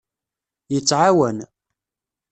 Yettɛawan. 0.73 1.37